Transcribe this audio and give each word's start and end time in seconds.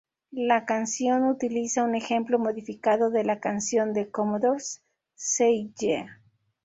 La 0.47 0.65
canción 0.65 1.25
utiliza 1.25 1.83
un 1.83 1.93
ejemplo 1.93 2.39
modificado 2.39 3.11
de 3.11 3.23
la 3.23 3.39
canción 3.39 3.93
de 3.93 4.09
Commodores, 4.09 4.81
"Say 5.13 5.75
Yeah". 5.77 6.23